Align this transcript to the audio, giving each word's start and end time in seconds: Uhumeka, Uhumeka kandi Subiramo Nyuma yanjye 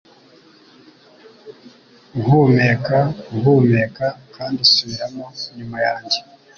Uhumeka, 2.19 2.97
Uhumeka 3.35 4.05
kandi 4.35 4.59
Subiramo 4.71 5.25
Nyuma 5.57 5.77
yanjye 5.85 6.17